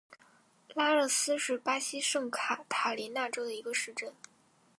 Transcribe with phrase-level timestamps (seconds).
[0.73, 4.11] 拉热斯是巴西圣卡塔琳娜州的一个市镇。